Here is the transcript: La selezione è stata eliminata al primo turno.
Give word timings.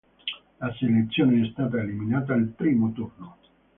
La 0.59 0.73
selezione 0.79 1.43
è 1.45 1.49
stata 1.51 1.77
eliminata 1.77 2.33
al 2.33 2.45
primo 2.57 2.91
turno. 2.91 3.37